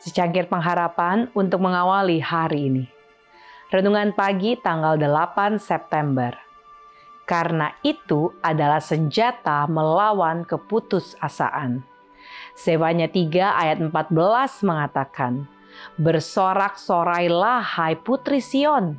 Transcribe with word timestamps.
secangkir 0.00 0.48
pengharapan 0.48 1.28
untuk 1.36 1.60
mengawali 1.60 2.24
hari 2.24 2.72
ini. 2.72 2.84
Renungan 3.68 4.16
pagi 4.16 4.56
tanggal 4.56 4.96
8 4.96 5.60
September. 5.60 6.34
Karena 7.28 7.70
itu 7.86 8.34
adalah 8.42 8.82
senjata 8.82 9.62
melawan 9.70 10.42
keputusasaan. 10.42 11.86
Sewanya 12.58 13.06
3 13.06 13.30
ayat 13.54 13.78
14 13.78 14.66
mengatakan, 14.66 15.46
Bersorak-sorailah 15.94 17.62
hai 17.78 17.94
putri 17.94 18.42
Sion, 18.42 18.98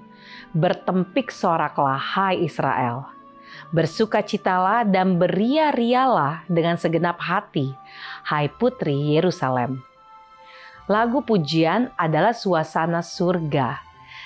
bertempik 0.56 1.28
soraklah 1.28 2.00
hai 2.00 2.40
Israel. 2.40 3.12
Bersukacitalah 3.76 4.88
dan 4.88 5.20
beria-rialah 5.20 6.48
dengan 6.48 6.80
segenap 6.80 7.20
hati, 7.20 7.76
hai 8.24 8.48
putri 8.48 9.20
Yerusalem 9.20 9.91
lagu 10.92 11.24
pujian 11.24 11.88
adalah 11.96 12.36
suasana 12.36 13.00
surga. 13.00 13.80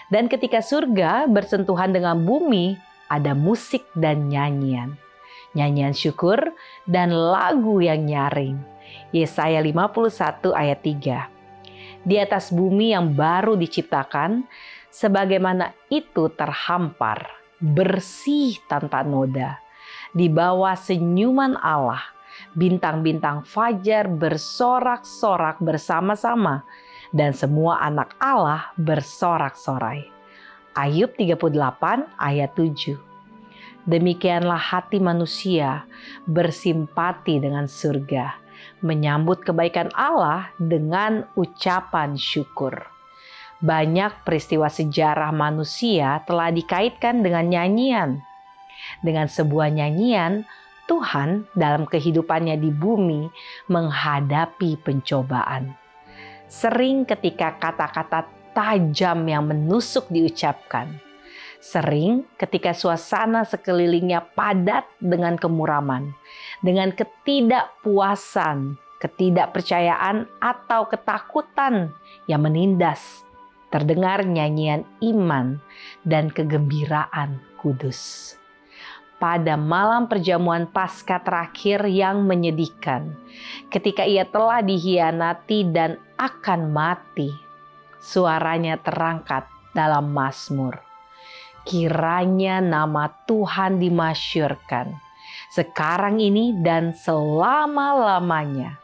Dan 0.10 0.26
ketika 0.26 0.66
surga 0.66 1.30
bersentuhan 1.30 1.94
dengan 1.94 2.18
bumi, 2.26 2.74
ada 3.06 3.38
musik 3.38 3.86
dan 3.94 4.34
nyanyian. 4.34 4.98
Nyanyian 5.54 5.94
syukur 5.94 6.42
dan 6.90 7.14
lagu 7.14 7.78
yang 7.80 8.10
nyaring. 8.10 8.58
Yesaya 9.14 9.62
51 9.62 10.52
ayat 10.52 10.80
3. 10.82 12.06
Di 12.06 12.16
atas 12.22 12.54
bumi 12.54 12.94
yang 12.94 13.14
baru 13.14 13.58
diciptakan, 13.58 14.46
sebagaimana 14.94 15.74
itu 15.90 16.30
terhampar, 16.34 17.30
bersih 17.58 18.62
tanpa 18.70 19.02
noda. 19.02 19.58
Di 20.14 20.30
bawah 20.30 20.78
senyuman 20.78 21.58
Allah, 21.58 22.15
bintang-bintang 22.56 23.44
fajar 23.44 24.08
bersorak-sorak 24.08 25.60
bersama-sama 25.60 26.64
dan 27.12 27.36
semua 27.36 27.84
anak 27.84 28.16
Allah 28.18 28.72
bersorak-sorai. 28.80 30.08
Ayub 30.76 31.12
38 31.16 31.52
ayat 32.20 32.52
7. 32.56 33.00
Demikianlah 33.86 34.58
hati 34.58 34.98
manusia 34.98 35.86
bersimpati 36.26 37.38
dengan 37.38 37.70
surga, 37.70 38.34
menyambut 38.82 39.46
kebaikan 39.46 39.94
Allah 39.94 40.50
dengan 40.58 41.30
ucapan 41.38 42.18
syukur. 42.18 42.92
Banyak 43.62 44.26
peristiwa 44.26 44.68
sejarah 44.68 45.32
manusia 45.32 46.20
telah 46.28 46.52
dikaitkan 46.52 47.24
dengan 47.24 47.46
nyanyian. 47.48 48.20
Dengan 49.00 49.32
sebuah 49.32 49.72
nyanyian, 49.72 50.44
Tuhan 50.86 51.50
dalam 51.58 51.90
kehidupannya 51.90 52.62
di 52.62 52.70
bumi 52.70 53.26
menghadapi 53.70 54.78
pencobaan. 54.86 55.74
Sering 56.46 57.10
ketika 57.10 57.58
kata-kata 57.58 58.30
tajam 58.54 59.26
yang 59.26 59.50
menusuk 59.50 60.06
diucapkan. 60.14 61.02
Sering 61.58 62.30
ketika 62.38 62.78
suasana 62.78 63.42
sekelilingnya 63.42 64.22
padat 64.38 64.86
dengan 65.02 65.34
kemuraman, 65.34 66.14
dengan 66.62 66.94
ketidakpuasan, 66.94 68.78
ketidakpercayaan 69.02 70.30
atau 70.38 70.86
ketakutan 70.86 71.90
yang 72.30 72.46
menindas. 72.46 73.26
Terdengar 73.74 74.24
nyanyian 74.24 74.86
iman 75.02 75.60
dan 76.06 76.30
kegembiraan 76.30 77.42
kudus 77.60 78.38
pada 79.18 79.56
malam 79.56 80.06
perjamuan 80.12 80.68
Paskah 80.68 81.24
terakhir 81.24 81.88
yang 81.88 82.28
menyedihkan, 82.28 83.16
ketika 83.72 84.04
ia 84.04 84.28
telah 84.28 84.60
dihianati 84.60 85.72
dan 85.72 85.98
akan 86.20 86.72
mati. 86.72 87.32
Suaranya 88.02 88.78
terangkat 88.78 89.50
dalam 89.74 90.14
Mazmur. 90.14 90.78
Kiranya 91.66 92.62
nama 92.62 93.10
Tuhan 93.26 93.82
dimasyurkan 93.82 95.06
sekarang 95.56 96.20
ini 96.20 96.52
dan 96.60 96.92
selama-lamanya. 96.92 98.84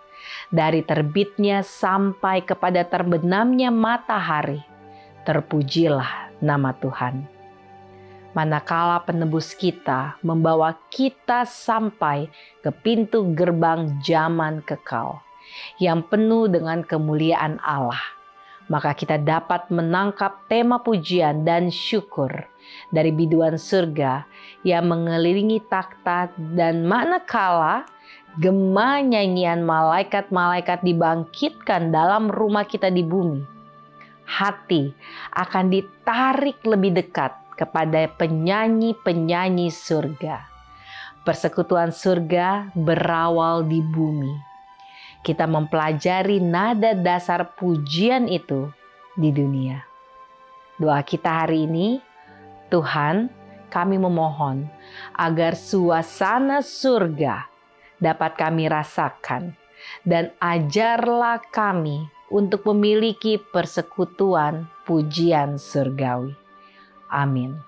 Dari 0.51 0.83
terbitnya 0.83 1.63
sampai 1.63 2.43
kepada 2.43 2.83
terbenamnya 2.83 3.71
matahari, 3.71 4.59
terpujilah 5.23 6.31
nama 6.43 6.75
Tuhan 6.75 7.40
manakala 8.31 9.03
penebus 9.03 9.51
kita 9.51 10.15
membawa 10.23 10.75
kita 10.87 11.43
sampai 11.43 12.31
ke 12.63 12.71
pintu 12.71 13.27
gerbang 13.35 13.99
zaman 13.99 14.63
kekal 14.63 15.19
yang 15.83 16.03
penuh 16.07 16.47
dengan 16.47 16.83
kemuliaan 16.83 17.59
Allah. 17.59 17.99
Maka 18.71 18.95
kita 18.95 19.19
dapat 19.19 19.67
menangkap 19.67 20.47
tema 20.47 20.79
pujian 20.79 21.43
dan 21.43 21.67
syukur 21.67 22.31
dari 22.87 23.11
biduan 23.11 23.59
surga 23.59 24.23
yang 24.63 24.87
mengelilingi 24.87 25.59
takhta 25.67 26.31
dan 26.55 26.87
manakala 26.87 27.83
gema 28.39 29.03
nyanyian 29.03 29.67
malaikat-malaikat 29.67 30.87
dibangkitkan 30.87 31.91
dalam 31.91 32.31
rumah 32.31 32.63
kita 32.63 32.87
di 32.87 33.03
bumi. 33.03 33.43
Hati 34.23 34.95
akan 35.35 35.67
ditarik 35.67 36.63
lebih 36.63 36.95
dekat 36.95 37.40
kepada 37.61 38.09
penyanyi-penyanyi 38.17 39.69
surga. 39.69 40.49
Persekutuan 41.21 41.93
surga 41.93 42.73
berawal 42.73 43.61
di 43.69 43.85
bumi. 43.85 44.33
Kita 45.21 45.45
mempelajari 45.45 46.41
nada 46.41 46.97
dasar 46.97 47.53
pujian 47.53 48.25
itu 48.25 48.73
di 49.13 49.29
dunia. 49.29 49.85
Doa 50.81 51.05
kita 51.05 51.45
hari 51.45 51.69
ini, 51.69 52.01
Tuhan, 52.73 53.29
kami 53.69 54.01
memohon 54.01 54.65
agar 55.13 55.53
suasana 55.53 56.65
surga 56.65 57.45
dapat 58.01 58.33
kami 58.33 58.65
rasakan 58.65 59.53
dan 60.01 60.33
ajarlah 60.41 61.37
kami 61.53 62.09
untuk 62.33 62.65
memiliki 62.73 63.37
persekutuan 63.37 64.65
pujian 64.89 65.61
surgawi. 65.61 66.40
Amin. 67.11 67.63